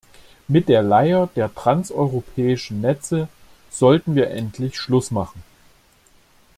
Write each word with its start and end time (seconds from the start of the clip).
Mit 0.47 0.67
der 0.67 0.81
Leier 0.81 1.29
der 1.35 1.53
transeuropäischen 1.53 2.81
Netze 2.81 3.27
sollten 3.69 4.15
wir 4.15 4.31
endlich 4.31 4.79
Schluss 4.79 5.11
machen. 5.11 5.43